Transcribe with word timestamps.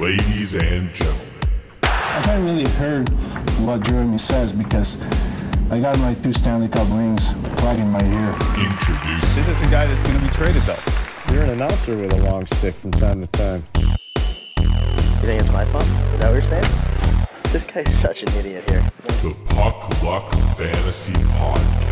Ladies 0.00 0.54
and 0.54 0.90
gentlemen, 0.94 1.26
I 1.82 2.22
haven't 2.24 2.44
really 2.46 2.68
heard 2.70 3.10
what 3.60 3.82
Jeremy 3.82 4.16
says 4.16 4.50
because 4.50 4.96
I 5.70 5.78
got 5.78 5.98
my 5.98 6.14
two 6.14 6.32
Stanley 6.32 6.68
Cup 6.68 6.88
rings 6.88 7.34
right 7.62 7.78
in 7.78 7.90
my 7.90 8.02
ear. 8.02 8.32
introduce 8.56 9.34
This 9.34 9.46
is 9.46 9.60
a 9.60 9.66
guy 9.66 9.86
that's 9.86 10.02
going 10.02 10.18
to 10.18 10.24
be 10.24 10.30
traded, 10.30 10.62
though. 10.62 11.34
You're 11.34 11.42
an 11.42 11.50
announcer 11.50 11.98
with 11.98 12.14
a 12.14 12.22
long 12.22 12.46
stick 12.46 12.72
from 12.72 12.92
time 12.92 13.20
to 13.20 13.26
time. 13.26 13.62
You 13.76 15.26
think 15.26 15.42
it's 15.42 15.52
my 15.52 15.66
fault? 15.66 15.84
Is 15.84 16.20
that 16.20 16.32
what 16.32 16.32
you're 16.32 16.42
saying? 16.44 17.28
This 17.52 17.66
guy's 17.66 17.94
such 17.94 18.22
an 18.22 18.30
idiot 18.38 18.70
here. 18.70 18.82
the 19.20 19.36
Puck 19.48 20.02
Luck 20.02 20.32
Fantasy 20.56 21.12
Podcast. 21.12 21.89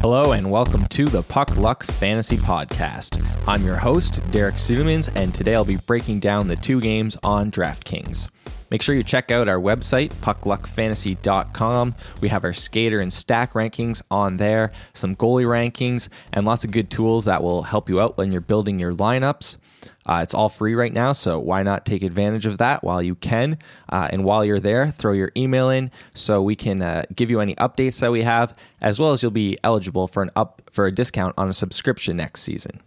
Hello 0.00 0.32
and 0.32 0.50
welcome 0.50 0.86
to 0.86 1.04
the 1.04 1.22
Puck 1.22 1.58
Luck 1.58 1.84
Fantasy 1.84 2.38
Podcast. 2.38 3.22
I'm 3.46 3.62
your 3.62 3.76
host, 3.76 4.22
Derek 4.30 4.54
Sudemans, 4.54 5.10
and 5.14 5.34
today 5.34 5.54
I'll 5.54 5.62
be 5.62 5.76
breaking 5.76 6.20
down 6.20 6.48
the 6.48 6.56
two 6.56 6.80
games 6.80 7.18
on 7.22 7.50
DraftKings. 7.50 8.26
Make 8.70 8.80
sure 8.80 8.94
you 8.94 9.02
check 9.02 9.30
out 9.30 9.46
our 9.46 9.58
website, 9.58 10.14
puckluckfantasy.com. 10.14 11.94
We 12.22 12.28
have 12.30 12.44
our 12.44 12.54
skater 12.54 13.00
and 13.00 13.12
stack 13.12 13.52
rankings 13.52 14.00
on 14.10 14.38
there, 14.38 14.72
some 14.94 15.14
goalie 15.16 15.44
rankings, 15.44 16.08
and 16.32 16.46
lots 16.46 16.64
of 16.64 16.70
good 16.70 16.88
tools 16.90 17.26
that 17.26 17.42
will 17.42 17.64
help 17.64 17.90
you 17.90 18.00
out 18.00 18.16
when 18.16 18.32
you're 18.32 18.40
building 18.40 18.78
your 18.78 18.94
lineups. 18.94 19.58
Uh, 20.06 20.20
it's 20.22 20.34
all 20.34 20.48
free 20.48 20.74
right 20.74 20.92
now, 20.92 21.12
so 21.12 21.38
why 21.38 21.62
not 21.62 21.86
take 21.86 22.02
advantage 22.02 22.46
of 22.46 22.58
that 22.58 22.82
while 22.82 23.02
you 23.02 23.14
can? 23.14 23.58
Uh, 23.88 24.08
and 24.10 24.24
while 24.24 24.44
you're 24.44 24.60
there, 24.60 24.90
throw 24.90 25.12
your 25.12 25.30
email 25.36 25.70
in 25.70 25.90
so 26.14 26.42
we 26.42 26.56
can 26.56 26.82
uh, 26.82 27.04
give 27.14 27.30
you 27.30 27.40
any 27.40 27.54
updates 27.56 28.00
that 28.00 28.12
we 28.12 28.22
have, 28.22 28.56
as 28.80 28.98
well 28.98 29.12
as 29.12 29.22
you'll 29.22 29.30
be 29.30 29.58
eligible 29.62 30.08
for 30.08 30.22
an 30.22 30.30
up 30.34 30.62
for 30.70 30.86
a 30.86 30.92
discount 30.92 31.34
on 31.38 31.48
a 31.48 31.54
subscription 31.54 32.16
next 32.16 32.42
season. 32.42 32.80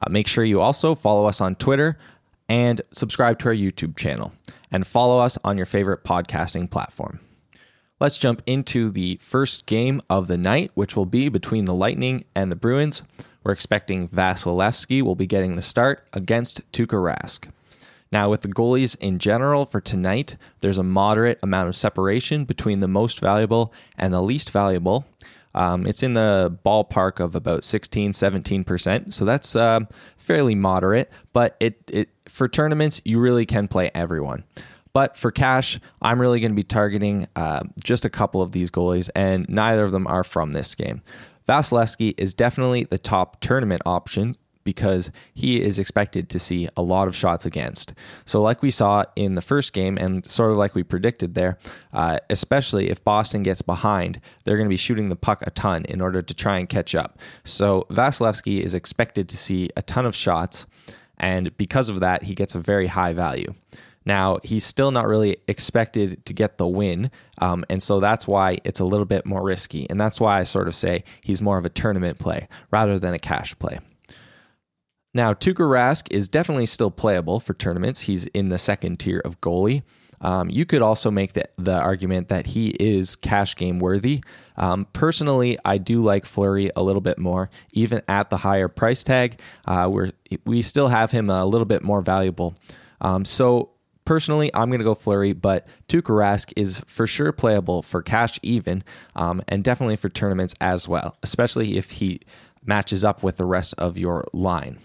Uh, 0.00 0.10
make 0.10 0.26
sure 0.26 0.44
you 0.44 0.60
also 0.60 0.94
follow 0.94 1.26
us 1.26 1.40
on 1.40 1.54
Twitter 1.54 1.98
and 2.48 2.80
subscribe 2.90 3.38
to 3.38 3.48
our 3.48 3.54
YouTube 3.54 3.96
channel, 3.96 4.32
and 4.72 4.86
follow 4.86 5.18
us 5.18 5.38
on 5.44 5.56
your 5.56 5.66
favorite 5.66 6.04
podcasting 6.04 6.70
platform. 6.70 7.20
Let's 8.00 8.18
jump 8.18 8.42
into 8.46 8.90
the 8.90 9.18
first 9.20 9.66
game 9.66 10.00
of 10.08 10.26
the 10.26 10.38
night, 10.38 10.70
which 10.74 10.96
will 10.96 11.06
be 11.06 11.28
between 11.28 11.66
the 11.66 11.74
Lightning 11.74 12.24
and 12.34 12.50
the 12.50 12.56
Bruins. 12.56 13.02
We're 13.42 13.52
expecting 13.52 14.08
Vasilevskiy 14.08 15.02
will 15.02 15.14
be 15.14 15.26
getting 15.26 15.56
the 15.56 15.62
start 15.62 16.06
against 16.12 16.60
Tuukka 16.72 16.88
Rask. 17.00 17.50
Now, 18.12 18.28
with 18.28 18.40
the 18.40 18.48
goalies 18.48 18.96
in 18.96 19.18
general 19.18 19.64
for 19.64 19.80
tonight, 19.80 20.36
there's 20.60 20.78
a 20.78 20.82
moderate 20.82 21.38
amount 21.42 21.68
of 21.68 21.76
separation 21.76 22.44
between 22.44 22.80
the 22.80 22.88
most 22.88 23.20
valuable 23.20 23.72
and 23.96 24.12
the 24.12 24.22
least 24.22 24.50
valuable. 24.50 25.06
Um, 25.54 25.86
it's 25.86 26.02
in 26.02 26.14
the 26.14 26.56
ballpark 26.64 27.20
of 27.20 27.34
about 27.34 27.64
16, 27.64 28.12
17%. 28.12 29.12
So 29.12 29.24
that's 29.24 29.56
uh, 29.56 29.80
fairly 30.16 30.54
moderate, 30.54 31.10
but 31.32 31.56
it, 31.60 31.78
it 31.92 32.08
for 32.26 32.48
tournaments, 32.48 33.00
you 33.04 33.18
really 33.18 33.46
can 33.46 33.68
play 33.68 33.90
everyone. 33.94 34.44
But 34.92 35.16
for 35.16 35.30
cash, 35.30 35.78
I'm 36.02 36.20
really 36.20 36.40
going 36.40 36.52
to 36.52 36.56
be 36.56 36.64
targeting 36.64 37.28
uh, 37.36 37.62
just 37.82 38.04
a 38.04 38.10
couple 38.10 38.42
of 38.42 38.52
these 38.52 38.70
goalies, 38.70 39.08
and 39.14 39.48
neither 39.48 39.84
of 39.84 39.92
them 39.92 40.06
are 40.08 40.24
from 40.24 40.52
this 40.52 40.74
game. 40.74 41.02
Vasilevskiy 41.50 42.14
is 42.16 42.32
definitely 42.32 42.84
the 42.84 42.96
top 42.96 43.40
tournament 43.40 43.82
option 43.84 44.36
because 44.62 45.10
he 45.34 45.60
is 45.60 45.80
expected 45.80 46.30
to 46.30 46.38
see 46.38 46.68
a 46.76 46.82
lot 46.82 47.08
of 47.08 47.16
shots 47.16 47.44
against. 47.44 47.92
So, 48.24 48.40
like 48.40 48.62
we 48.62 48.70
saw 48.70 49.02
in 49.16 49.34
the 49.34 49.40
first 49.40 49.72
game, 49.72 49.98
and 49.98 50.24
sort 50.24 50.52
of 50.52 50.58
like 50.58 50.76
we 50.76 50.84
predicted 50.84 51.34
there, 51.34 51.58
uh, 51.92 52.18
especially 52.28 52.88
if 52.88 53.02
Boston 53.02 53.42
gets 53.42 53.62
behind, 53.62 54.20
they're 54.44 54.56
going 54.56 54.68
to 54.68 54.72
be 54.72 54.76
shooting 54.76 55.08
the 55.08 55.16
puck 55.16 55.42
a 55.44 55.50
ton 55.50 55.84
in 55.86 56.00
order 56.00 56.22
to 56.22 56.34
try 56.34 56.56
and 56.56 56.68
catch 56.68 56.94
up. 56.94 57.18
So, 57.42 57.84
Vasilevskiy 57.90 58.60
is 58.60 58.72
expected 58.72 59.28
to 59.30 59.36
see 59.36 59.70
a 59.76 59.82
ton 59.82 60.06
of 60.06 60.14
shots, 60.14 60.68
and 61.18 61.56
because 61.56 61.88
of 61.88 61.98
that, 61.98 62.22
he 62.22 62.36
gets 62.36 62.54
a 62.54 62.60
very 62.60 62.86
high 62.86 63.12
value. 63.12 63.54
Now, 64.06 64.38
he's 64.42 64.64
still 64.64 64.90
not 64.90 65.06
really 65.06 65.36
expected 65.46 66.24
to 66.26 66.32
get 66.32 66.58
the 66.58 66.66
win. 66.66 67.10
Um, 67.38 67.64
and 67.68 67.82
so 67.82 68.00
that's 68.00 68.26
why 68.26 68.58
it's 68.64 68.80
a 68.80 68.84
little 68.84 69.04
bit 69.04 69.26
more 69.26 69.42
risky. 69.42 69.88
And 69.90 70.00
that's 70.00 70.18
why 70.18 70.40
I 70.40 70.44
sort 70.44 70.68
of 70.68 70.74
say 70.74 71.04
he's 71.22 71.42
more 71.42 71.58
of 71.58 71.64
a 71.64 71.68
tournament 71.68 72.18
play 72.18 72.48
rather 72.70 72.98
than 72.98 73.14
a 73.14 73.18
cash 73.18 73.58
play. 73.58 73.78
Now, 75.12 75.34
Tuukka 75.34 75.66
Rask 75.68 76.06
is 76.10 76.28
definitely 76.28 76.66
still 76.66 76.90
playable 76.90 77.40
for 77.40 77.52
tournaments. 77.52 78.02
He's 78.02 78.26
in 78.26 78.48
the 78.48 78.58
second 78.58 79.00
tier 79.00 79.20
of 79.24 79.40
goalie. 79.40 79.82
Um, 80.22 80.50
you 80.50 80.66
could 80.66 80.82
also 80.82 81.10
make 81.10 81.32
the, 81.32 81.44
the 81.56 81.74
argument 81.74 82.28
that 82.28 82.48
he 82.48 82.68
is 82.78 83.16
cash 83.16 83.56
game 83.56 83.78
worthy. 83.78 84.22
Um, 84.56 84.86
personally, 84.92 85.58
I 85.64 85.78
do 85.78 86.02
like 86.02 86.26
Fleury 86.26 86.70
a 86.76 86.82
little 86.82 87.00
bit 87.00 87.18
more, 87.18 87.50
even 87.72 88.02
at 88.06 88.28
the 88.28 88.36
higher 88.36 88.68
price 88.68 89.02
tag. 89.02 89.40
Uh, 89.66 89.88
we're, 89.90 90.12
we 90.44 90.62
still 90.62 90.88
have 90.88 91.10
him 91.10 91.30
a 91.30 91.46
little 91.46 91.64
bit 91.64 91.82
more 91.82 92.02
valuable. 92.02 92.54
Um, 93.00 93.24
so 93.24 93.70
personally, 94.04 94.50
I'm 94.54 94.68
going 94.68 94.80
to 94.80 94.84
go 94.84 94.94
Fleury, 94.94 95.32
but 95.32 95.66
Tuukka 95.88 96.14
Rask 96.14 96.52
is 96.56 96.80
for 96.86 97.06
sure 97.06 97.32
playable 97.32 97.82
for 97.82 98.02
cash 98.02 98.38
even, 98.42 98.84
um, 99.16 99.42
and 99.48 99.64
definitely 99.64 99.96
for 99.96 100.08
tournaments 100.08 100.54
as 100.60 100.88
well, 100.88 101.16
especially 101.22 101.76
if 101.76 101.92
he 101.92 102.20
matches 102.64 103.04
up 103.04 103.22
with 103.22 103.36
the 103.36 103.44
rest 103.44 103.74
of 103.78 103.98
your 103.98 104.26
line. 104.32 104.78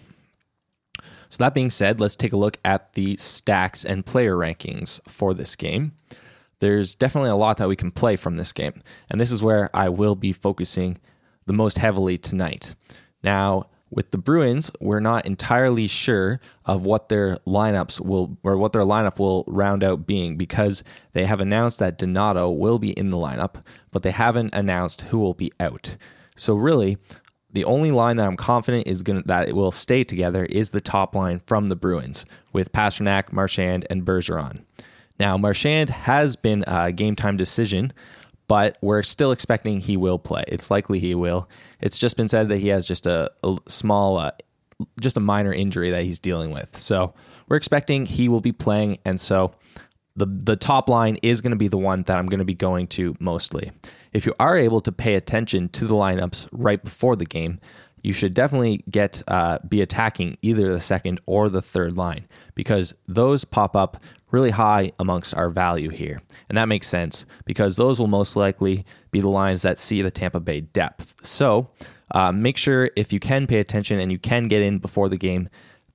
So, 1.28 1.38
that 1.38 1.54
being 1.54 1.70
said, 1.70 2.00
let's 2.00 2.16
take 2.16 2.32
a 2.32 2.36
look 2.36 2.58
at 2.64 2.92
the 2.94 3.16
stacks 3.16 3.84
and 3.84 4.06
player 4.06 4.36
rankings 4.36 5.00
for 5.08 5.34
this 5.34 5.56
game. 5.56 5.92
There's 6.60 6.94
definitely 6.94 7.30
a 7.30 7.36
lot 7.36 7.56
that 7.58 7.68
we 7.68 7.76
can 7.76 7.90
play 7.90 8.16
from 8.16 8.36
this 8.36 8.52
game, 8.52 8.82
and 9.10 9.20
this 9.20 9.32
is 9.32 9.42
where 9.42 9.68
I 9.74 9.88
will 9.88 10.14
be 10.14 10.32
focusing 10.32 10.98
the 11.46 11.52
most 11.52 11.78
heavily 11.78 12.16
tonight. 12.16 12.74
Now, 13.22 13.66
with 13.96 14.10
the 14.10 14.18
Bruins, 14.18 14.70
we're 14.78 15.00
not 15.00 15.24
entirely 15.24 15.86
sure 15.86 16.38
of 16.66 16.84
what 16.84 17.08
their 17.08 17.38
lineups 17.46 17.98
will 17.98 18.36
or 18.44 18.58
what 18.58 18.74
their 18.74 18.82
lineup 18.82 19.18
will 19.18 19.42
round 19.46 19.82
out 19.82 20.06
being 20.06 20.36
because 20.36 20.84
they 21.14 21.24
have 21.24 21.40
announced 21.40 21.78
that 21.78 21.96
Donato 21.96 22.50
will 22.50 22.78
be 22.78 22.90
in 22.90 23.08
the 23.08 23.16
lineup, 23.16 23.62
but 23.90 24.02
they 24.02 24.10
haven't 24.10 24.54
announced 24.54 25.00
who 25.00 25.18
will 25.18 25.32
be 25.32 25.50
out. 25.58 25.96
So 26.36 26.54
really, 26.54 26.98
the 27.50 27.64
only 27.64 27.90
line 27.90 28.18
that 28.18 28.26
I'm 28.26 28.36
confident 28.36 28.86
is 28.86 29.02
going 29.02 29.22
that 29.24 29.48
it 29.48 29.56
will 29.56 29.70
stay 29.72 30.04
together 30.04 30.44
is 30.44 30.70
the 30.70 30.80
top 30.82 31.14
line 31.14 31.40
from 31.46 31.68
the 31.68 31.76
Bruins 31.76 32.26
with 32.52 32.72
Pastrnak, 32.72 33.32
Marchand, 33.32 33.86
and 33.88 34.04
Bergeron. 34.04 34.62
Now, 35.18 35.38
Marchand 35.38 35.88
has 35.88 36.36
been 36.36 36.64
a 36.66 36.92
game 36.92 37.16
time 37.16 37.38
decision, 37.38 37.94
but 38.48 38.78
we're 38.80 39.02
still 39.02 39.32
expecting 39.32 39.80
he 39.80 39.96
will 39.96 40.18
play. 40.18 40.44
It's 40.48 40.70
likely 40.70 40.98
he 40.98 41.14
will. 41.14 41.48
It's 41.80 41.98
just 41.98 42.16
been 42.16 42.28
said 42.28 42.48
that 42.48 42.58
he 42.58 42.68
has 42.68 42.86
just 42.86 43.06
a, 43.06 43.30
a 43.42 43.56
small, 43.66 44.18
uh, 44.18 44.30
just 45.00 45.16
a 45.16 45.20
minor 45.20 45.52
injury 45.52 45.90
that 45.90 46.04
he's 46.04 46.18
dealing 46.18 46.50
with. 46.50 46.78
So 46.78 47.14
we're 47.48 47.56
expecting 47.56 48.06
he 48.06 48.28
will 48.28 48.40
be 48.40 48.52
playing, 48.52 48.98
and 49.04 49.20
so 49.20 49.52
the 50.16 50.26
the 50.26 50.56
top 50.56 50.88
line 50.88 51.16
is 51.22 51.40
going 51.40 51.50
to 51.50 51.56
be 51.56 51.68
the 51.68 51.78
one 51.78 52.02
that 52.04 52.18
I'm 52.18 52.26
going 52.26 52.38
to 52.38 52.44
be 52.44 52.54
going 52.54 52.86
to 52.88 53.16
mostly. 53.20 53.72
If 54.12 54.26
you 54.26 54.34
are 54.40 54.56
able 54.56 54.80
to 54.82 54.92
pay 54.92 55.14
attention 55.14 55.68
to 55.70 55.86
the 55.86 55.94
lineups 55.94 56.48
right 56.52 56.82
before 56.82 57.16
the 57.16 57.26
game, 57.26 57.60
you 58.02 58.12
should 58.12 58.34
definitely 58.34 58.84
get 58.90 59.22
uh, 59.28 59.58
be 59.68 59.80
attacking 59.80 60.38
either 60.42 60.72
the 60.72 60.80
second 60.80 61.20
or 61.26 61.48
the 61.48 61.62
third 61.62 61.96
line 61.96 62.26
because 62.54 62.94
those 63.06 63.44
pop 63.44 63.74
up 63.74 63.96
really 64.30 64.50
high 64.50 64.92
amongst 64.98 65.34
our 65.34 65.48
value 65.50 65.90
here, 65.90 66.20
and 66.48 66.58
that 66.58 66.68
makes 66.68 66.88
sense 66.88 67.26
because 67.44 67.76
those 67.76 67.98
will 67.98 68.06
most 68.06 68.36
likely 68.36 68.84
be 69.10 69.20
the 69.20 69.28
lines 69.28 69.62
that 69.62 69.78
see 69.78 70.02
the 70.02 70.10
Tampa 70.10 70.40
Bay 70.40 70.60
depth. 70.60 71.14
So 71.26 71.70
uh, 72.12 72.32
make 72.32 72.56
sure 72.56 72.90
if 72.96 73.12
you 73.12 73.20
can 73.20 73.46
pay 73.46 73.58
attention 73.58 73.98
and 73.98 74.12
you 74.12 74.18
can 74.18 74.44
get 74.44 74.62
in 74.62 74.78
before 74.78 75.08
the 75.08 75.16
game, 75.16 75.48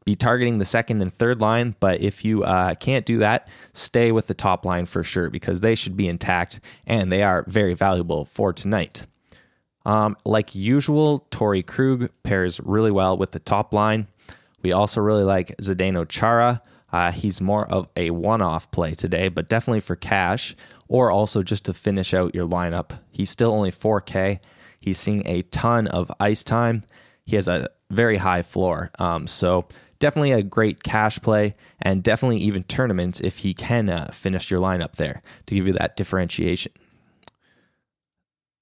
be 0.03 0.15
targeting 0.15 0.57
the 0.57 0.65
second 0.65 1.01
and 1.01 1.13
third 1.13 1.39
line. 1.39 1.75
But 1.79 2.01
if 2.01 2.25
you 2.25 2.43
uh, 2.43 2.75
can't 2.75 3.05
do 3.05 3.17
that, 3.19 3.47
stay 3.73 4.11
with 4.11 4.27
the 4.27 4.33
top 4.33 4.65
line 4.65 4.85
for 4.85 5.03
sure 5.03 5.29
because 5.29 5.61
they 5.61 5.75
should 5.75 5.95
be 5.95 6.07
intact 6.07 6.59
and 6.85 7.11
they 7.11 7.23
are 7.23 7.45
very 7.47 7.73
valuable 7.73 8.25
for 8.25 8.51
tonight. 8.51 9.05
Um, 9.85 10.15
like 10.25 10.53
usual, 10.53 11.25
Torey 11.31 11.65
Krug 11.65 12.09
pairs 12.23 12.59
really 12.59 12.91
well 12.91 13.17
with 13.17 13.31
the 13.31 13.39
top 13.39 13.73
line. 13.73 14.07
We 14.61 14.71
also 14.71 15.01
really 15.01 15.23
like 15.23 15.55
Zdeno 15.57 16.07
Chara. 16.07 16.61
Uh, 16.91 17.11
he's 17.11 17.41
more 17.41 17.67
of 17.67 17.89
a 17.95 18.11
one 18.11 18.41
off 18.41 18.69
play 18.71 18.93
today, 18.93 19.29
but 19.29 19.49
definitely 19.49 19.79
for 19.79 19.95
cash 19.95 20.55
or 20.87 21.09
also 21.09 21.41
just 21.41 21.65
to 21.65 21.73
finish 21.73 22.13
out 22.13 22.35
your 22.35 22.45
lineup. 22.45 22.99
He's 23.11 23.29
still 23.29 23.53
only 23.53 23.71
4K. 23.71 24.39
He's 24.79 24.99
seeing 24.99 25.25
a 25.25 25.43
ton 25.43 25.87
of 25.87 26.11
ice 26.19 26.43
time. 26.43 26.83
He 27.23 27.37
has 27.37 27.47
a 27.47 27.69
very 27.89 28.17
high 28.17 28.41
floor. 28.41 28.91
Um, 28.99 29.25
so 29.25 29.67
definitely 29.99 30.33
a 30.33 30.43
great 30.43 30.83
cash 30.83 31.17
play 31.21 31.53
and 31.81 32.03
definitely 32.03 32.39
even 32.39 32.63
tournaments 32.63 33.21
if 33.21 33.37
he 33.37 33.53
can 33.53 33.89
uh, 33.89 34.11
finish 34.11 34.51
your 34.51 34.59
lineup 34.59 34.93
there 34.97 35.21
to 35.45 35.55
give 35.55 35.65
you 35.65 35.73
that 35.73 35.95
differentiation. 35.95 36.73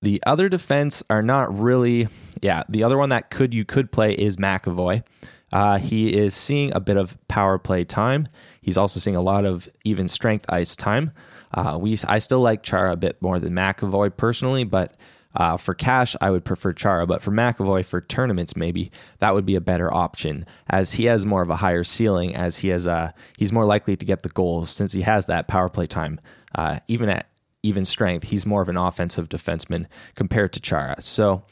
The 0.02 0.22
other 0.26 0.50
defense 0.50 1.04
are 1.10 1.22
not 1.22 1.58
really, 1.58 2.08
yeah. 2.42 2.64
The 2.70 2.84
other 2.84 2.98
one 2.98 3.10
that 3.10 3.30
could 3.30 3.54
you 3.54 3.66
could 3.66 3.92
play 3.92 4.14
is 4.14 4.38
McAvoy. 4.38 5.04
Uh, 5.52 5.78
he 5.78 6.16
is 6.16 6.34
seeing 6.34 6.74
a 6.74 6.80
bit 6.80 6.98
of 6.98 7.18
power 7.28 7.58
play 7.58 7.84
time. 7.84 8.28
He's 8.62 8.78
also 8.78 9.00
seeing 9.00 9.16
a 9.16 9.22
lot 9.22 9.46
of 9.46 9.68
even 9.84 10.08
strength 10.08 10.46
ice 10.50 10.76
time. 10.76 11.12
Uh, 11.54 11.78
we 11.82 11.98
I 12.08 12.20
still 12.20 12.42
like 12.42 12.64
Chara 12.64 12.94
a 12.94 12.98
bit 12.98 13.22
more 13.22 13.40
than 13.40 13.54
McAvoy 13.54 14.16
personally, 14.16 14.64
but 14.64 14.96
Uh, 15.36 15.58
for 15.58 15.76
cash, 15.76 16.16
I 16.20 16.32
would 16.32 16.44
prefer 16.44 16.74
Chara, 16.74 17.06
but 17.06 17.22
for 17.22 17.30
McAvoy 17.32 17.86
for 17.86 18.02
tournaments, 18.02 18.56
maybe 18.56 18.92
that 19.20 19.36
would 19.36 19.46
be 19.46 19.56
a 19.56 19.62
better 19.62 19.94
option, 19.94 20.44
as 20.68 20.94
he 20.94 21.06
has 21.06 21.24
more 21.24 21.44
of 21.44 21.52
a 21.52 21.58
higher 21.58 21.84
ceiling, 21.84 22.36
as 22.36 22.58
he 22.58 22.70
has 22.70 22.88
a 22.88 23.14
he's 23.38 23.54
more 23.54 23.66
likely 23.66 23.96
to 23.96 24.06
get 24.08 24.24
the 24.24 24.30
goals 24.30 24.72
since 24.72 24.92
he 24.92 25.04
has 25.04 25.28
that 25.28 25.48
power 25.48 25.70
play 25.70 25.86
time. 25.86 26.20
Uh, 26.56 26.80
even 26.88 27.10
at 27.10 27.29
even 27.64 27.86
strength, 27.86 28.30
he's 28.30 28.46
more 28.46 28.62
of 28.62 28.70
an 28.70 28.78
offensive 28.78 29.30
defenseman 29.30 29.86
compared 30.16 30.54
to 30.54 30.60
Chara. 30.60 30.96
So 31.02 31.44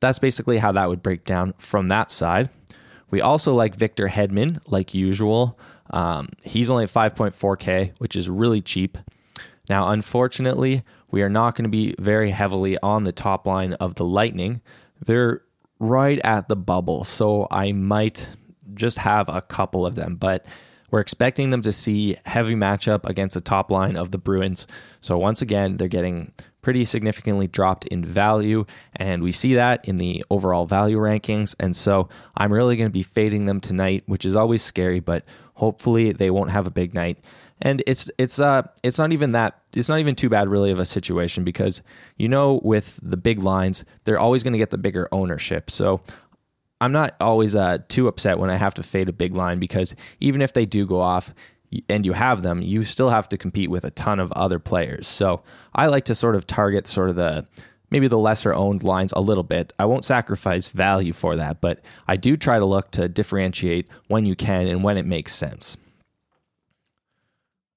that's 0.00 0.18
basically 0.18 0.58
how 0.58 0.72
that 0.72 0.88
would 0.88 1.02
break 1.02 1.24
down 1.24 1.54
from 1.58 1.88
that 1.88 2.10
side. 2.10 2.50
We 3.10 3.20
also 3.20 3.54
like 3.54 3.74
Victor 3.74 4.08
Hedman, 4.08 4.60
like 4.66 4.94
usual. 4.94 5.58
Um, 5.90 6.30
he's 6.42 6.70
only 6.70 6.86
5.4K, 6.86 7.92
which 7.98 8.16
is 8.16 8.28
really 8.28 8.62
cheap. 8.62 8.98
Now, 9.68 9.90
unfortunately, 9.90 10.82
we 11.10 11.22
are 11.22 11.28
not 11.28 11.54
going 11.54 11.64
to 11.64 11.70
be 11.70 11.94
very 11.98 12.30
heavily 12.30 12.78
on 12.82 13.04
the 13.04 13.12
top 13.12 13.46
line 13.46 13.74
of 13.74 13.94
the 13.94 14.04
Lightning. 14.04 14.60
They're 15.04 15.42
right 15.78 16.18
at 16.24 16.48
the 16.48 16.56
bubble, 16.56 17.04
so 17.04 17.46
I 17.50 17.72
might 17.72 18.28
just 18.74 18.98
have 18.98 19.28
a 19.28 19.42
couple 19.42 19.84
of 19.84 19.94
them, 19.94 20.16
but 20.16 20.46
we're 20.92 21.00
expecting 21.00 21.50
them 21.50 21.62
to 21.62 21.72
see 21.72 22.16
heavy 22.26 22.54
matchup 22.54 23.04
against 23.08 23.34
the 23.34 23.40
top 23.40 23.70
line 23.70 23.96
of 23.96 24.12
the 24.12 24.18
Bruins. 24.18 24.66
So 25.00 25.18
once 25.18 25.42
again, 25.42 25.78
they're 25.78 25.88
getting 25.88 26.32
pretty 26.60 26.84
significantly 26.84 27.48
dropped 27.48 27.88
in 27.88 28.04
value, 28.04 28.64
and 28.94 29.22
we 29.22 29.32
see 29.32 29.54
that 29.54 29.88
in 29.88 29.96
the 29.96 30.24
overall 30.30 30.66
value 30.66 30.98
rankings. 30.98 31.56
And 31.58 31.74
so 31.74 32.08
I'm 32.36 32.52
really 32.52 32.76
going 32.76 32.88
to 32.88 32.92
be 32.92 33.02
fading 33.02 33.46
them 33.46 33.60
tonight, 33.60 34.04
which 34.06 34.24
is 34.24 34.36
always 34.36 34.62
scary, 34.62 35.00
but 35.00 35.24
hopefully 35.54 36.12
they 36.12 36.30
won't 36.30 36.50
have 36.50 36.66
a 36.66 36.70
big 36.70 36.94
night 36.94 37.18
and 37.62 37.82
it's 37.86 38.10
it's 38.18 38.38
uh 38.38 38.62
it's 38.82 38.98
not 38.98 39.12
even 39.12 39.32
that 39.32 39.60
it's 39.74 39.88
not 39.88 40.00
even 40.00 40.14
too 40.14 40.28
bad 40.28 40.48
really 40.48 40.70
of 40.70 40.78
a 40.78 40.84
situation 40.84 41.44
because 41.44 41.80
you 42.18 42.28
know 42.28 42.60
with 42.62 42.98
the 43.02 43.16
big 43.16 43.42
lines 43.42 43.84
they're 44.04 44.18
always 44.18 44.42
going 44.42 44.52
to 44.52 44.58
get 44.58 44.70
the 44.70 44.78
bigger 44.78 45.08
ownership 45.12 45.70
so 45.70 46.00
i'm 46.82 46.92
not 46.92 47.14
always 47.20 47.56
uh, 47.56 47.78
too 47.88 48.08
upset 48.08 48.38
when 48.38 48.50
i 48.50 48.56
have 48.56 48.74
to 48.74 48.82
fade 48.82 49.08
a 49.08 49.12
big 49.12 49.34
line 49.34 49.58
because 49.58 49.94
even 50.20 50.42
if 50.42 50.52
they 50.52 50.66
do 50.66 50.86
go 50.86 51.00
off 51.00 51.32
and 51.88 52.04
you 52.04 52.12
have 52.12 52.42
them 52.42 52.60
you 52.60 52.84
still 52.84 53.10
have 53.10 53.28
to 53.28 53.38
compete 53.38 53.70
with 53.70 53.84
a 53.84 53.90
ton 53.92 54.20
of 54.20 54.30
other 54.32 54.58
players 54.58 55.06
so 55.06 55.42
i 55.74 55.86
like 55.86 56.04
to 56.04 56.14
sort 56.14 56.34
of 56.34 56.46
target 56.46 56.86
sort 56.86 57.08
of 57.08 57.16
the 57.16 57.46
maybe 57.92 58.08
the 58.08 58.18
lesser 58.18 58.54
owned 58.54 58.82
lines 58.82 59.12
a 59.14 59.20
little 59.20 59.44
bit. 59.44 59.74
I 59.78 59.84
won't 59.84 60.02
sacrifice 60.02 60.66
value 60.66 61.12
for 61.12 61.36
that, 61.36 61.60
but 61.60 61.80
I 62.08 62.16
do 62.16 62.38
try 62.38 62.58
to 62.58 62.64
look 62.64 62.90
to 62.92 63.06
differentiate 63.06 63.86
when 64.08 64.24
you 64.24 64.34
can 64.34 64.66
and 64.66 64.82
when 64.82 64.96
it 64.96 65.04
makes 65.04 65.34
sense. 65.34 65.76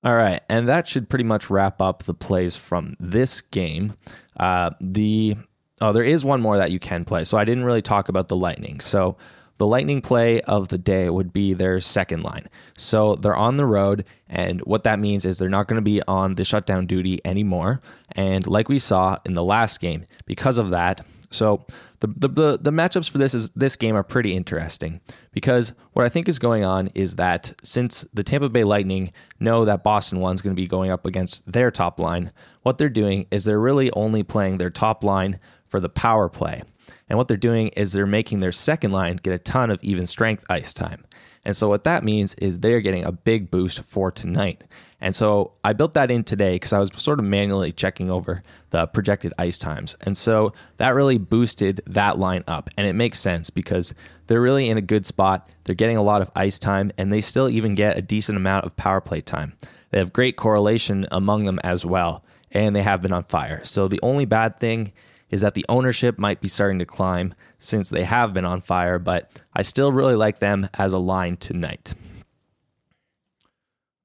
All 0.05 0.15
right, 0.15 0.41
and 0.49 0.69
that 0.69 0.87
should 0.87 1.09
pretty 1.09 1.25
much 1.25 1.49
wrap 1.49 1.81
up 1.81 2.03
the 2.03 2.13
plays 2.13 2.55
from 2.55 2.95
this 2.99 3.41
game. 3.41 3.95
Uh, 4.39 4.69
the 4.79 5.35
oh, 5.81 5.93
there 5.93 6.03
is 6.03 6.23
one 6.23 6.41
more 6.41 6.57
that 6.57 6.71
you 6.71 6.79
can 6.79 7.05
play. 7.05 7.23
So 7.23 7.37
I 7.37 7.45
didn't 7.45 7.65
really 7.65 7.81
talk 7.81 8.09
about 8.09 8.27
the 8.27 8.35
Lightning. 8.35 8.79
So 8.79 9.17
the 9.57 9.67
Lightning 9.67 10.01
play 10.01 10.41
of 10.41 10.67
the 10.67 10.77
day 10.77 11.09
would 11.09 11.31
be 11.31 11.53
their 11.53 11.79
second 11.79 12.23
line. 12.23 12.45
So 12.77 13.15
they're 13.15 13.35
on 13.35 13.57
the 13.57 13.65
road, 13.65 14.05
and 14.27 14.61
what 14.61 14.83
that 14.83 14.99
means 14.99 15.25
is 15.25 15.37
they're 15.37 15.49
not 15.49 15.67
going 15.67 15.77
to 15.77 15.81
be 15.81 16.01
on 16.07 16.35
the 16.35 16.43
shutdown 16.43 16.87
duty 16.87 17.21
anymore. 17.23 17.81
And 18.11 18.45
like 18.47 18.67
we 18.67 18.79
saw 18.79 19.17
in 19.25 19.33
the 19.33 19.43
last 19.43 19.79
game, 19.79 20.03
because 20.25 20.57
of 20.57 20.71
that, 20.71 21.05
so 21.31 21.65
the, 21.99 22.07
the, 22.07 22.27
the, 22.27 22.57
the 22.61 22.71
matchups 22.71 23.09
for 23.09 23.17
this 23.17 23.33
is 23.33 23.49
this 23.51 23.75
game 23.75 23.95
are 23.95 24.03
pretty 24.03 24.35
interesting 24.35 25.01
because 25.31 25.73
what 25.93 26.05
I 26.05 26.09
think 26.09 26.29
is 26.29 26.39
going 26.39 26.63
on 26.63 26.87
is 26.93 27.15
that 27.15 27.53
since 27.63 28.05
the 28.13 28.23
Tampa 28.23 28.49
Bay 28.49 28.63
Lightning 28.63 29.11
know 29.39 29.65
that 29.65 29.83
Boston 29.83 30.19
one's 30.19 30.41
going 30.41 30.55
to 30.55 30.61
be 30.61 30.67
going 30.67 30.91
up 30.91 31.05
against 31.05 31.49
their 31.51 31.71
top 31.71 31.99
line, 31.99 32.31
what 32.63 32.77
they're 32.77 32.89
doing 32.89 33.25
is 33.31 33.43
they're 33.43 33.59
really 33.59 33.91
only 33.93 34.23
playing 34.23 34.57
their 34.57 34.69
top 34.69 35.03
line 35.03 35.39
for 35.67 35.79
the 35.79 35.89
power 35.89 36.29
play. 36.29 36.63
And 37.09 37.17
what 37.17 37.27
they're 37.27 37.37
doing 37.37 37.69
is 37.69 37.93
they're 37.93 38.05
making 38.05 38.39
their 38.39 38.51
second 38.51 38.91
line 38.91 39.17
get 39.17 39.33
a 39.33 39.39
ton 39.39 39.69
of 39.69 39.79
even 39.83 40.05
strength 40.05 40.43
ice 40.49 40.73
time. 40.73 41.05
And 41.45 41.55
so 41.55 41.69
what 41.69 41.83
that 41.83 42.03
means 42.03 42.33
is 42.35 42.59
they're 42.59 42.81
getting 42.81 43.05
a 43.05 43.11
big 43.11 43.51
boost 43.51 43.83
for 43.83 44.11
tonight. 44.11 44.63
And 44.99 45.15
so 45.15 45.51
I 45.63 45.73
built 45.73 45.93
that 45.93 46.09
in 46.09 46.23
today 46.23 46.55
because 46.55 46.73
I 46.73 46.79
was 46.79 46.89
sort 46.95 47.19
of 47.19 47.25
manually 47.25 47.71
checking 47.71 48.09
over 48.09 48.41
the 48.71 48.87
projected 48.87 49.33
ice 49.37 49.59
times. 49.59 49.95
And 50.01 50.17
so 50.17 50.53
that 50.77 50.95
really 50.95 51.19
boosted 51.19 51.81
that 51.85 52.17
line 52.17 52.43
up. 52.47 52.69
And 52.77 52.87
it 52.87 52.93
makes 52.93 53.19
sense 53.19 53.51
because 53.51 53.93
they're 54.25 54.41
really 54.41 54.69
in 54.69 54.77
a 54.77 54.81
good 54.81 55.05
spot. 55.05 55.47
They're 55.65 55.75
getting 55.75 55.97
a 55.97 56.03
lot 56.03 56.23
of 56.23 56.31
ice 56.35 56.57
time 56.57 56.91
and 56.97 57.13
they 57.13 57.21
still 57.21 57.49
even 57.49 57.75
get 57.75 57.97
a 57.97 58.01
decent 58.01 58.37
amount 58.37 58.65
of 58.65 58.75
power 58.75 58.99
play 59.01 59.21
time. 59.21 59.53
They 59.91 59.99
have 59.99 60.13
great 60.13 60.37
correlation 60.37 61.05
among 61.11 61.45
them 61.45 61.59
as 61.63 61.85
well. 61.85 62.23
And 62.51 62.75
they 62.75 62.83
have 62.83 63.01
been 63.01 63.13
on 63.13 63.23
fire. 63.25 63.63
So 63.63 63.87
the 63.87 63.99
only 64.01 64.25
bad 64.25 64.59
thing 64.59 64.93
is 65.35 65.41
that 65.41 65.53
the 65.53 65.65
ownership 65.67 66.17
might 66.17 66.39
be 66.39 66.47
starting 66.47 66.79
to 66.79 66.85
climb 66.85 67.33
since 67.59 67.89
they 67.89 68.05
have 68.05 68.33
been 68.33 68.45
on 68.45 68.61
fire, 68.61 68.97
but 68.97 69.29
I 69.53 69.63
still 69.63 69.91
really 69.91 70.15
like 70.15 70.39
them 70.39 70.69
as 70.75 70.93
a 70.93 70.97
line 70.97 71.35
tonight. 71.35 71.93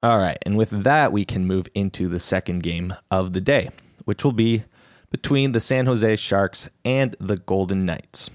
All 0.02 0.18
right, 0.18 0.38
and 0.44 0.56
with 0.56 0.70
that, 0.70 1.12
we 1.12 1.24
can 1.24 1.46
move 1.46 1.68
into 1.72 2.08
the 2.08 2.18
second 2.18 2.64
game 2.64 2.92
of 3.12 3.32
the 3.32 3.40
day, 3.40 3.70
which 4.06 4.24
will 4.24 4.32
be 4.32 4.64
between 5.12 5.52
the 5.52 5.60
San 5.60 5.86
Jose 5.86 6.16
Sharks 6.16 6.68
and 6.84 7.14
the 7.20 7.36
Golden 7.36 7.86
Knights. 7.86 8.28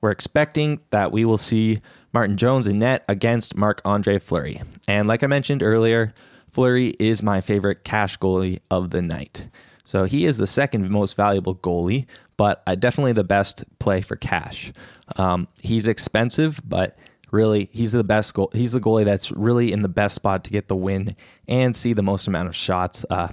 We're 0.00 0.12
expecting 0.12 0.78
that 0.90 1.10
we 1.10 1.24
will 1.24 1.36
see 1.36 1.80
Martin 2.12 2.36
Jones 2.36 2.68
in 2.68 2.78
net 2.78 3.04
against 3.08 3.56
Marc 3.56 3.82
Andre 3.84 4.20
Fleury. 4.20 4.62
And 4.86 5.08
like 5.08 5.24
I 5.24 5.26
mentioned 5.26 5.64
earlier, 5.64 6.14
Fleury 6.48 6.90
is 7.00 7.24
my 7.24 7.40
favorite 7.40 7.82
cash 7.82 8.18
goalie 8.18 8.60
of 8.70 8.90
the 8.90 9.02
night. 9.02 9.48
So 9.86 10.02
he 10.04 10.26
is 10.26 10.38
the 10.38 10.48
second 10.48 10.90
most 10.90 11.16
valuable 11.16 11.54
goalie, 11.54 12.06
but 12.36 12.60
uh, 12.66 12.74
definitely 12.74 13.12
the 13.12 13.22
best 13.24 13.64
play 13.78 14.00
for 14.00 14.16
cash. 14.16 14.72
Um, 15.14 15.46
he's 15.62 15.86
expensive, 15.86 16.60
but 16.68 16.96
really 17.30 17.68
he's 17.72 17.92
the 17.92 18.04
best 18.04 18.34
goal 18.34 18.50
he's 18.52 18.72
the 18.72 18.80
goalie 18.80 19.04
that's 19.04 19.32
really 19.32 19.72
in 19.72 19.82
the 19.82 19.88
best 19.88 20.14
spot 20.14 20.44
to 20.44 20.50
get 20.50 20.68
the 20.68 20.76
win 20.76 21.14
and 21.48 21.74
see 21.74 21.92
the 21.92 22.02
most 22.02 22.28
amount 22.28 22.48
of 22.48 22.54
shots 22.54 23.04
uh, 23.10 23.28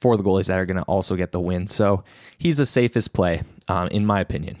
for 0.00 0.16
the 0.16 0.22
goalies 0.22 0.46
that 0.46 0.58
are 0.58 0.66
going 0.66 0.76
to 0.76 0.82
also 0.82 1.14
get 1.14 1.30
the 1.30 1.40
win 1.40 1.64
so 1.64 2.02
he's 2.38 2.56
the 2.56 2.66
safest 2.66 3.12
play 3.12 3.42
um, 3.68 3.86
in 3.88 4.04
my 4.04 4.20
opinion 4.20 4.58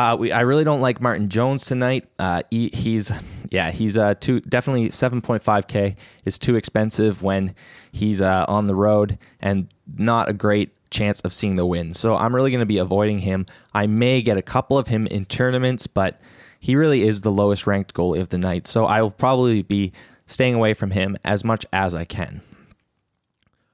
uh, 0.00 0.16
we, 0.16 0.32
I 0.32 0.40
really 0.40 0.64
don't 0.64 0.80
like 0.80 1.00
Martin 1.00 1.28
Jones 1.28 1.64
tonight. 1.66 2.08
Uh, 2.18 2.42
he, 2.50 2.70
he's, 2.72 3.12
yeah, 3.50 3.70
he's 3.70 3.98
uh, 3.98 4.14
too 4.14 4.40
definitely 4.40 4.88
7.5k 4.88 5.94
is 6.24 6.38
too 6.38 6.56
expensive 6.56 7.22
when 7.22 7.54
he's 7.92 8.22
uh, 8.22 8.46
on 8.48 8.66
the 8.66 8.74
road 8.74 9.18
and 9.40 9.68
not 9.98 10.30
a 10.30 10.32
great 10.32 10.70
chance 10.90 11.20
of 11.20 11.34
seeing 11.34 11.56
the 11.56 11.66
win. 11.66 11.92
So 11.92 12.16
I'm 12.16 12.34
really 12.34 12.50
going 12.50 12.60
to 12.60 12.66
be 12.66 12.78
avoiding 12.78 13.18
him. 13.18 13.44
I 13.74 13.86
may 13.86 14.22
get 14.22 14.38
a 14.38 14.42
couple 14.42 14.78
of 14.78 14.86
him 14.86 15.06
in 15.06 15.26
tournaments, 15.26 15.86
but 15.86 16.18
he 16.58 16.76
really 16.76 17.02
is 17.02 17.20
the 17.20 17.30
lowest 17.30 17.66
ranked 17.66 17.92
goalie 17.92 18.20
of 18.20 18.30
the 18.30 18.38
night, 18.38 18.66
so 18.66 18.86
I 18.86 19.02
will 19.02 19.10
probably 19.10 19.62
be 19.62 19.92
staying 20.26 20.54
away 20.54 20.74
from 20.74 20.92
him 20.92 21.16
as 21.24 21.44
much 21.44 21.66
as 21.72 21.94
I 21.94 22.04
can. 22.04 22.40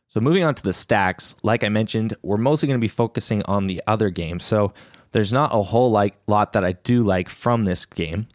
So, 0.08 0.20
moving 0.20 0.44
on 0.44 0.54
to 0.54 0.62
the 0.62 0.72
stacks, 0.72 1.36
like 1.42 1.62
I 1.62 1.68
mentioned, 1.68 2.14
we're 2.22 2.38
mostly 2.38 2.68
going 2.68 2.80
to 2.80 2.84
be 2.84 2.88
focusing 2.88 3.42
on 3.42 3.66
the 3.66 3.82
other 3.86 4.08
games. 4.08 4.44
So, 4.44 4.72
there's 5.16 5.32
not 5.32 5.54
a 5.54 5.62
whole 5.62 5.90
like, 5.90 6.14
lot 6.26 6.52
that 6.52 6.62
I 6.62 6.72
do 6.72 7.02
like 7.02 7.30
from 7.30 7.62
this 7.62 7.86
game, 7.86 8.26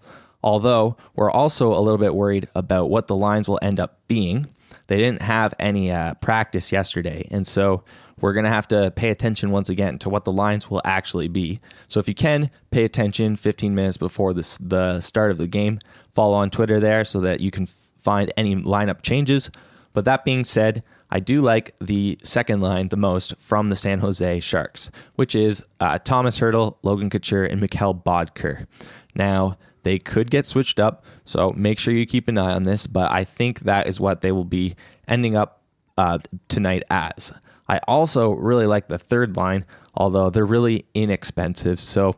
although 0.43 0.97
we're 1.15 1.29
also 1.29 1.71
a 1.71 1.77
little 1.79 1.99
bit 1.99 2.15
worried 2.15 2.49
about 2.55 2.89
what 2.89 3.05
the 3.05 3.15
lines 3.15 3.47
will 3.47 3.59
end 3.61 3.79
up 3.79 3.99
being. 4.07 4.47
They 4.87 4.97
didn't 4.97 5.21
have 5.21 5.53
any 5.59 5.91
uh, 5.91 6.15
practice 6.15 6.71
yesterday, 6.71 7.27
and 7.29 7.45
so 7.45 7.83
we're 8.19 8.33
going 8.33 8.45
to 8.45 8.49
have 8.49 8.67
to 8.69 8.89
pay 8.95 9.09
attention 9.09 9.51
once 9.51 9.69
again 9.69 9.99
to 9.99 10.09
what 10.09 10.25
the 10.25 10.31
lines 10.31 10.71
will 10.71 10.81
actually 10.83 11.27
be. 11.27 11.59
So 11.87 11.99
if 11.99 12.07
you 12.07 12.15
can, 12.15 12.49
pay 12.71 12.83
attention 12.83 13.35
15 13.35 13.75
minutes 13.75 13.97
before 13.97 14.33
the 14.33 15.01
start 15.01 15.29
of 15.29 15.37
the 15.37 15.47
game. 15.47 15.77
Follow 16.09 16.33
on 16.33 16.49
Twitter 16.49 16.79
there 16.79 17.05
so 17.05 17.19
that 17.19 17.41
you 17.41 17.51
can 17.51 17.67
find 17.67 18.33
any 18.37 18.55
lineup 18.55 19.03
changes. 19.03 19.51
But 19.93 20.05
that 20.05 20.25
being 20.25 20.45
said, 20.45 20.81
I 21.11 21.19
do 21.19 21.41
like 21.41 21.75
the 21.79 22.17
second 22.23 22.61
line 22.61 22.87
the 22.87 22.97
most 22.97 23.37
from 23.37 23.69
the 23.69 23.75
San 23.75 23.99
Jose 23.99 24.39
Sharks, 24.39 24.89
which 25.15 25.35
is 25.35 25.63
uh, 25.79 25.99
Thomas 25.99 26.39
Hertl, 26.39 26.77
Logan 26.83 27.09
Couture, 27.09 27.43
and 27.43 27.61
Mikkel 27.61 28.01
Boedker. 28.03 28.65
Now, 29.13 29.57
they 29.83 29.99
could 29.99 30.31
get 30.31 30.45
switched 30.45 30.79
up, 30.79 31.03
so 31.25 31.51
make 31.51 31.79
sure 31.79 31.93
you 31.93 32.05
keep 32.05 32.27
an 32.27 32.37
eye 32.37 32.53
on 32.53 32.63
this, 32.63 32.87
but 32.87 33.11
I 33.11 33.23
think 33.23 33.61
that 33.61 33.87
is 33.87 33.99
what 33.99 34.21
they 34.21 34.31
will 34.31 34.45
be 34.45 34.75
ending 35.07 35.35
up 35.35 35.63
uh, 35.97 36.19
tonight 36.47 36.83
as. 36.89 37.33
I 37.67 37.79
also 37.87 38.31
really 38.31 38.65
like 38.65 38.87
the 38.87 38.99
third 38.99 39.35
line, 39.35 39.65
although 39.95 40.29
they're 40.29 40.45
really 40.45 40.85
inexpensive. 40.93 41.79
So 41.79 42.15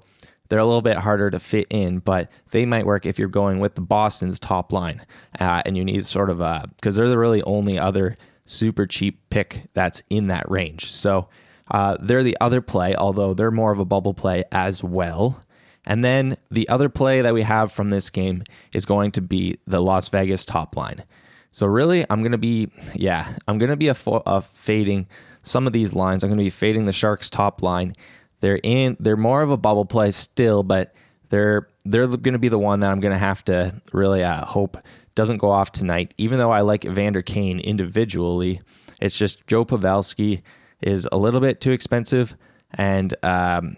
they're 0.50 0.60
a 0.60 0.66
little 0.66 0.82
bit 0.82 0.98
harder 0.98 1.32
to 1.32 1.40
fit 1.40 1.68
in, 1.70 2.00
but 2.00 2.30
they 2.52 2.66
might 2.66 2.86
work 2.86 3.06
if 3.06 3.18
you're 3.18 3.28
going 3.28 3.60
with 3.60 3.76
the 3.76 3.82
Boston's 3.82 4.40
top 4.40 4.72
line 4.72 5.06
uh, 5.40 5.62
and 5.66 5.78
you 5.78 5.86
need 5.86 6.06
sort 6.06 6.30
of 6.30 6.42
a, 6.42 6.70
because 6.76 6.96
they're 6.96 7.10
the 7.10 7.18
really 7.18 7.42
only 7.44 7.80
other 7.80 8.16
super 8.46 8.86
cheap 8.86 9.30
pick 9.30 9.70
that's 9.74 10.02
in 10.10 10.28
that 10.28 10.50
range. 10.50 10.92
So 10.92 11.30
uh, 11.72 11.98
they're 12.00 12.24
the 12.24 12.38
other 12.42 12.62
play, 12.62 12.96
although 12.96 13.34
they're 13.34 13.52
more 13.52 13.72
of 13.72 13.80
a 13.80 13.86
bubble 13.86 14.14
play 14.14 14.44
as 14.52 14.84
well. 14.84 15.42
And 15.86 16.04
then 16.04 16.38
the 16.50 16.68
other 16.70 16.90
play 16.90 17.22
that 17.22 17.34
we 17.34 17.44
have 17.44 17.72
from 17.72 17.90
this 17.90 18.10
game 18.10 18.44
is 18.74 18.86
going 18.86 19.12
to 19.12 19.22
be 19.22 19.58
the 19.68 19.82
Las 19.82 20.10
Vegas 20.10 20.46
top 20.46 20.76
line. 20.76 21.04
So 21.52 21.68
really, 21.68 22.06
I'm 22.10 22.24
gonna 22.24 22.38
be, 22.38 22.72
yeah, 22.96 23.36
I'm 23.48 23.58
gonna 23.58 23.76
be 23.76 23.90
a, 23.90 23.94
fo- 23.94 24.24
a 24.26 24.42
fading 24.42 25.08
some 25.44 25.68
of 25.68 25.74
these 25.74 25.94
lines. 25.94 26.24
I'm 26.24 26.32
to 26.32 26.38
be 26.38 26.50
fading 26.50 26.86
the 26.86 26.92
Sharks 26.92 27.30
top 27.30 27.62
line. 27.62 27.94
They're 28.40 28.60
in. 28.64 28.98
They're 29.00 29.18
more 29.18 29.42
of 29.42 29.52
a 29.52 29.58
bubble 29.58 29.86
play 29.86 30.12
still, 30.12 30.64
but 30.64 30.96
they're 31.30 31.68
they're 31.86 32.08
going 32.08 32.34
to 32.34 32.40
be 32.40 32.48
the 32.48 32.60
one 32.60 32.80
that 32.80 32.92
I'm 32.92 33.00
going 33.00 33.14
to 33.14 33.20
have 33.20 33.44
to 33.46 33.82
really 33.92 34.24
uh, 34.24 34.46
hope 34.46 34.78
doesn't 35.16 35.38
go 35.38 35.50
off 35.50 35.72
tonight. 35.72 36.14
Even 36.18 36.40
though 36.40 36.52
I 36.52 36.62
like 36.62 36.86
Evander 36.86 37.22
Kane 37.22 37.60
individually, 37.60 38.62
it's 39.02 39.18
just 39.18 39.46
Joe 39.48 39.66
Pavelski 39.66 40.42
is 40.82 41.08
a 41.12 41.18
little 41.18 41.40
bit 41.40 41.62
too 41.62 41.72
expensive, 41.72 42.36
and 42.72 43.16
um, 43.24 43.78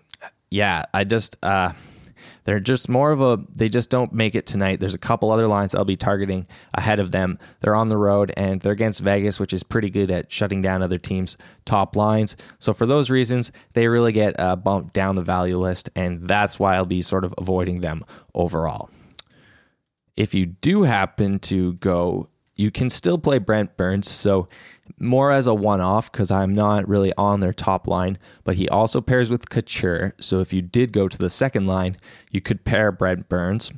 yeah, 0.50 0.84
I 0.94 1.04
just. 1.04 1.38
Uh, 1.44 1.74
they're 2.46 2.60
just 2.60 2.88
more 2.90 3.12
of 3.12 3.22
a, 3.22 3.44
they 3.56 3.70
just 3.70 3.90
don't 3.90 4.14
make 4.14 4.36
it 4.36 4.46
tonight. 4.46 4.80
There's 4.80 4.94
a 4.94 5.00
couple 5.00 5.32
other 5.32 5.48
lines 5.48 5.74
I'll 5.74 5.84
be 5.84 5.96
targeting 5.96 6.48
ahead 6.76 7.00
of 7.00 7.12
them. 7.12 7.40
They're 7.62 7.76
on 7.76 7.90
the 7.90 7.98
road 7.98 8.32
and 8.38 8.62
they're 8.62 8.72
against 8.72 9.02
Vegas, 9.02 9.40
which 9.40 9.52
is 9.52 9.64
pretty 9.64 9.90
good 9.90 10.12
at 10.12 10.32
shutting 10.32 10.62
down 10.62 10.84
other 10.84 11.00
teams' 11.00 11.38
top 11.66 11.96
lines. 11.96 12.38
So 12.60 12.72
for 12.72 12.86
those 12.86 13.10
reasons, 13.10 13.52
they 13.74 13.88
really 13.88 14.12
get 14.12 14.40
uh, 14.40 14.56
bumped 14.56 14.94
down 14.94 15.16
the 15.16 15.24
value 15.24 15.60
list, 15.60 15.90
and 15.96 16.28
that's 16.28 16.60
why 16.60 16.76
I'll 16.76 16.86
be 16.86 17.02
sort 17.02 17.26
of 17.26 17.34
avoiding 17.38 17.82
them 17.82 18.06
overall. 18.34 18.90
If 20.16 20.34
you 20.34 20.46
do 20.46 20.84
happen 20.84 21.40
to 21.40 21.74
go, 21.74 22.30
you 22.56 22.72
can 22.72 22.90
still 22.90 23.18
play 23.18 23.38
Brent 23.38 23.76
Burns. 23.78 24.10
So 24.10 24.48
more 25.00 25.32
as 25.32 25.48
a 25.48 25.54
one 25.54 25.82
off 25.82 26.12
because 26.12 26.32
I'm 26.32 26.54
not 26.54 26.88
really 26.88 27.14
on 27.18 27.40
their 27.40 27.54
top 27.54 27.88
line, 27.88 28.18
but 28.44 28.56
he 28.56 28.70
also 28.70 29.02
pairs 29.02 29.30
with 29.30 29.50
Couture. 29.50 30.14
So 30.20 30.40
if 30.40 30.54
you 30.54 30.62
did 30.62 30.94
go 30.94 31.08
to 31.08 31.18
the 31.18 31.30
second 31.30 31.68
line, 31.68 31.96
you 32.32 32.42
could 32.42 32.64
pair 32.64 32.92
Brent 32.92 33.28
Burns. 33.28 33.72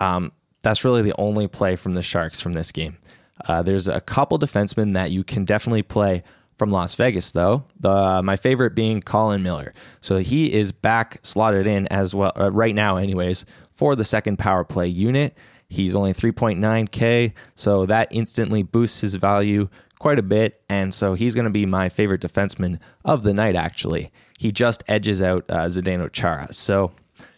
Um, 0.00 0.32
that's 0.62 0.84
really 0.84 1.02
the 1.02 1.14
only 1.18 1.46
play 1.46 1.76
from 1.76 1.94
the 1.94 2.02
Sharks 2.02 2.40
from 2.40 2.54
this 2.54 2.72
game. 2.72 2.98
Uh, 3.46 3.62
there's 3.62 3.88
a 3.88 4.00
couple 4.00 4.38
defensemen 4.38 4.94
that 4.94 5.10
you 5.10 5.24
can 5.24 5.44
definitely 5.44 5.82
play 5.82 6.22
from 6.56 6.70
Las 6.70 6.94
Vegas, 6.94 7.32
though. 7.32 7.64
The 7.80 7.90
uh, 7.90 8.22
my 8.22 8.36
favorite 8.36 8.74
being 8.74 9.02
Colin 9.02 9.42
Miller. 9.42 9.74
So 10.00 10.18
he 10.18 10.52
is 10.52 10.72
back 10.72 11.18
slotted 11.22 11.66
in 11.66 11.86
as 11.88 12.14
well 12.14 12.32
uh, 12.36 12.50
right 12.52 12.74
now, 12.74 12.96
anyways, 12.96 13.44
for 13.72 13.96
the 13.96 14.04
second 14.04 14.38
power 14.38 14.64
play 14.64 14.86
unit. 14.86 15.36
He's 15.68 15.94
only 15.94 16.12
3.9k, 16.12 17.32
so 17.54 17.86
that 17.86 18.08
instantly 18.10 18.62
boosts 18.62 19.00
his 19.00 19.14
value 19.14 19.68
quite 19.98 20.18
a 20.18 20.22
bit, 20.22 20.62
and 20.68 20.92
so 20.92 21.14
he's 21.14 21.34
going 21.34 21.44
to 21.46 21.50
be 21.50 21.66
my 21.66 21.88
favorite 21.88 22.20
defenseman 22.20 22.78
of 23.04 23.22
the 23.22 23.32
night, 23.32 23.56
actually. 23.56 24.12
He 24.38 24.52
just 24.52 24.82
edges 24.88 25.22
out 25.22 25.44
uh, 25.48 25.66
Zdeno 25.66 26.12
Chara. 26.12 26.52
So 26.52 26.92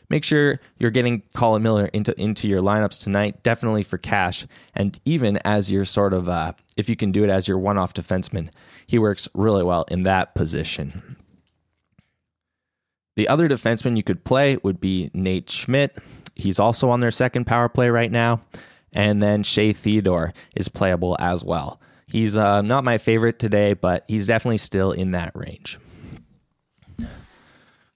make 0.08 0.24
sure 0.24 0.60
you're 0.78 0.90
getting 0.90 1.22
Colin 1.34 1.62
Miller 1.62 1.86
into, 1.92 2.18
into 2.20 2.48
your 2.48 2.62
lineups 2.62 3.02
tonight, 3.02 3.42
definitely 3.42 3.82
for 3.82 3.98
cash, 3.98 4.46
and 4.74 4.98
even 5.04 5.38
as 5.44 5.70
your 5.70 5.84
sort 5.84 6.12
of, 6.12 6.28
uh, 6.28 6.52
if 6.76 6.88
you 6.88 6.96
can 6.96 7.12
do 7.12 7.22
it 7.22 7.30
as 7.30 7.46
your 7.46 7.58
one 7.58 7.78
off 7.78 7.94
defenseman, 7.94 8.50
he 8.86 8.98
works 8.98 9.28
really 9.34 9.62
well 9.62 9.84
in 9.88 10.02
that 10.02 10.34
position. 10.34 11.16
The 13.16 13.28
other 13.28 13.48
defenseman 13.48 13.96
you 13.96 14.02
could 14.02 14.24
play 14.24 14.58
would 14.62 14.80
be 14.80 15.10
Nate 15.14 15.48
Schmidt. 15.50 15.96
He's 16.36 16.60
also 16.60 16.90
on 16.90 17.00
their 17.00 17.10
second 17.10 17.46
power 17.46 17.68
play 17.68 17.90
right 17.90 18.12
now. 18.12 18.42
And 18.94 19.22
then 19.22 19.42
Shea 19.42 19.72
Theodore 19.72 20.32
is 20.54 20.68
playable 20.68 21.16
as 21.18 21.44
well. 21.44 21.80
He's 22.06 22.36
uh, 22.36 22.62
not 22.62 22.84
my 22.84 22.98
favorite 22.98 23.38
today, 23.38 23.74
but 23.74 24.04
he's 24.06 24.26
definitely 24.26 24.58
still 24.58 24.92
in 24.92 25.10
that 25.10 25.32
range. 25.34 25.78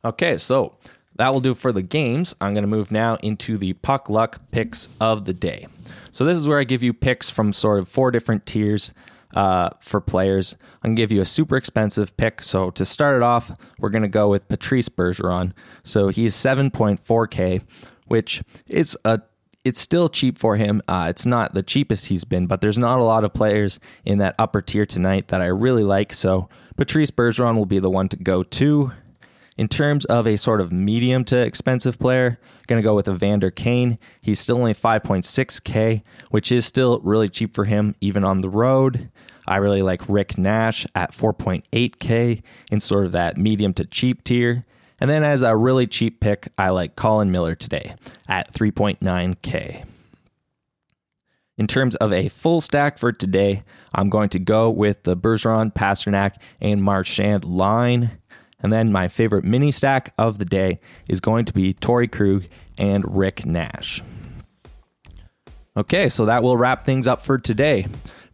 Okay, 0.05 0.37
so 0.37 0.77
that 1.17 1.33
will 1.33 1.41
do 1.41 1.55
for 1.55 1.73
the 1.73 1.83
games. 1.83 2.35
I'm 2.41 2.55
going 2.55 2.65
to 2.65 2.69
move 2.69 2.91
now 2.91 3.17
into 3.17 3.57
the 3.57 3.75
puck 3.75 4.11
luck 4.11 4.41
picks 4.51 4.89
of 5.01 5.27
the 5.27 5.35
day. 5.35 5.69
So 6.11 6.25
this 6.25 6.37
is 6.37 6.49
where 6.49 6.59
I 6.59 6.65
give 6.65 6.83
you 6.83 6.93
picks 6.93 7.31
from 7.31 7.53
sort 7.53 7.79
of 7.79 7.89
four 7.89 8.11
different 8.11 8.47
tiers 8.47 8.93
uh, 9.35 9.71
for 9.81 10.01
players. 10.01 10.57
I'm 10.83 10.91
going 10.91 10.97
to 10.97 11.03
give 11.03 11.13
you 11.13 11.21
a 11.21 11.27
super 11.27 11.57
expensive 11.57 12.17
pick. 12.17 12.43
So 12.43 12.71
to 12.71 12.85
start 12.85 13.17
it 13.17 13.23
off, 13.23 13.53
we're 13.79 13.91
going 13.91 14.03
to 14.03 14.09
go 14.09 14.29
with 14.29 14.49
Patrice 14.49 14.89
Bergeron. 14.89 15.53
So 15.83 16.09
he's 16.09 16.35
7.4K, 16.35 17.63
which 18.11 18.43
is 18.69 18.99
a 19.05 19.21
it's 19.63 19.79
still 19.79 20.09
cheap 20.09 20.39
for 20.39 20.57
him. 20.57 20.81
Uh, 20.89 21.07
it's 21.11 21.27
not 21.27 21.53
the 21.53 21.63
cheapest 21.63 22.07
he's 22.07 22.25
been, 22.25 22.47
but 22.47 22.63
there's 22.63 22.79
not 22.79 22.99
a 22.99 23.05
lot 23.05 23.25
of 23.25 23.35
players 23.35 23.79
in 24.07 24.17
that 24.19 24.35
upper 24.39 24.63
tier 24.63 24.87
tonight 24.87 25.29
that 25.29 25.43
I 25.43 25.47
really 25.47 25.85
like. 25.85 26.15
So 26.15 26.49
Patrice 26.79 27.11
Bergeron 27.11 27.57
will 27.57 27.67
be 27.67 27.79
the 27.79 27.91
one 27.91 28.09
to 28.09 28.17
go 28.17 28.43
to. 28.43 28.93
In 29.59 29.69
terms 29.69 30.07
of 30.07 30.27
a 30.27 30.39
sort 30.39 30.63
of 30.63 30.73
medium 30.73 31.25
to 31.27 31.37
expensive 31.39 31.99
player, 31.99 32.39
going 32.67 32.81
to 32.81 32.87
go 32.87 32.95
with 32.95 33.09
Evander 33.09 33.51
Kane. 33.51 33.99
He's 34.23 34.41
still 34.41 34.57
only 34.57 34.73
5.6K, 34.73 36.03
which 36.31 36.51
is 36.51 36.65
still 36.65 37.01
really 37.01 37.29
cheap 37.29 37.55
for 37.55 37.67
him, 37.67 37.95
even 38.01 38.25
on 38.25 38.41
the 38.41 38.49
road. 38.49 39.11
I 39.47 39.57
really 39.57 39.83
like 39.83 40.01
Rick 40.09 40.39
Nash 40.39 40.87
at 40.95 41.13
4.8K 41.13 42.43
in 42.71 42.81
sort 42.81 43.05
of 43.05 43.13
that 43.13 43.37
medium 43.37 43.75
to 43.75 43.85
cheap 43.85 44.25
tier. 44.25 44.65
And 45.01 45.09
then 45.09 45.25
as 45.25 45.43
a 45.43 45.57
really 45.57 45.87
cheap 45.87 46.21
pick, 46.21 46.49
I 46.59 46.69
like 46.71 46.95
Colin 46.95 47.31
Miller 47.31 47.55
today 47.55 47.95
at 48.29 48.53
3.9K. 48.53 49.85
In 51.57 51.67
terms 51.67 51.95
of 51.97 52.13
a 52.13 52.29
full 52.29 52.61
stack 52.61 52.99
for 52.99 53.13
today, 53.13 53.65
I'm 53.95 54.09
going 54.09 54.29
to 54.31 54.39
go 54.39 54.71
with 54.71 55.03
the 55.03 55.17
Bergeron, 55.17 55.75
Pastrnak, 55.75 56.37
and 56.61 56.83
Marchand 56.83 57.45
line. 57.45 58.13
And 58.63 58.73
then 58.73 58.93
my 58.93 59.09
favorite 59.09 59.45
mini 59.45 59.73
stack 59.73 60.13
of 60.19 60.39
the 60.39 60.45
day 60.45 60.81
is 61.09 61.21
going 61.21 61.47
to 61.47 61.53
be 61.53 61.75
Torey 61.75 62.11
Krug 62.11 62.45
and 62.79 63.17
Rick 63.17 63.47
Nash. 63.47 64.03
Okay, 65.77 66.09
so 66.09 66.27
that 66.27 66.43
will 66.43 66.57
wrap 66.57 66.85
things 66.85 67.07
up 67.07 67.25
for 67.25 67.39
today. 67.39 67.87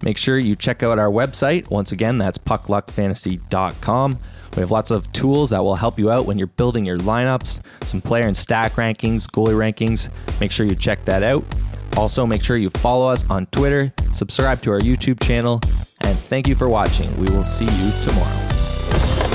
Make 0.02 0.18
sure 0.18 0.38
you 0.38 0.56
check 0.56 0.82
out 0.82 0.98
our 0.98 1.10
website. 1.10 1.70
Once 1.70 1.92
again, 1.92 2.18
that's 2.18 2.38
puckluckfantasy.com. 2.38 4.18
We 4.56 4.60
have 4.60 4.70
lots 4.70 4.90
of 4.90 5.12
tools 5.12 5.50
that 5.50 5.62
will 5.62 5.76
help 5.76 5.98
you 5.98 6.10
out 6.10 6.24
when 6.24 6.38
you're 6.38 6.46
building 6.46 6.86
your 6.86 6.96
lineups, 6.96 7.60
some 7.84 8.00
player 8.00 8.26
and 8.26 8.36
stack 8.36 8.72
rankings, 8.72 9.26
goalie 9.30 9.54
rankings. 9.54 10.08
Make 10.40 10.50
sure 10.50 10.64
you 10.64 10.74
check 10.74 11.04
that 11.04 11.22
out. 11.22 11.44
Also, 11.96 12.24
make 12.24 12.42
sure 12.42 12.56
you 12.56 12.70
follow 12.70 13.06
us 13.06 13.28
on 13.30 13.46
Twitter, 13.46 13.92
subscribe 14.12 14.62
to 14.62 14.70
our 14.70 14.80
YouTube 14.80 15.22
channel, 15.22 15.60
and 16.00 16.18
thank 16.18 16.48
you 16.48 16.54
for 16.54 16.68
watching. 16.68 17.14
We 17.18 17.30
will 17.30 17.44
see 17.44 17.66
you 17.66 17.92
tomorrow. 18.02 19.25